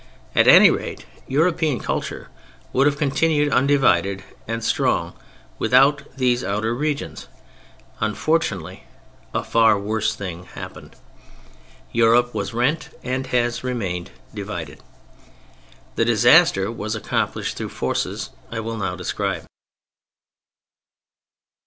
[0.33, 2.29] At any rate European culture
[2.73, 5.13] would have continued undivided and strong
[5.59, 7.27] without these outer regions.
[7.99, 8.85] Unfortunately
[9.31, 10.95] a far worse thing happened.
[11.91, 14.81] Europe was rent and has remained divided.
[15.97, 19.45] The disaster was accomplished through forces I will now describe.